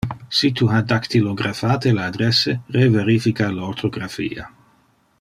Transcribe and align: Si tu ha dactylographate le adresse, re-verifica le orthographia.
Si 0.35 0.49
tu 0.59 0.69
ha 0.69 0.79
dactylographate 0.91 1.93
le 1.97 2.03
adresse, 2.07 2.57
re-verifica 2.79 3.51
le 3.51 3.63
orthographia. 3.71 4.51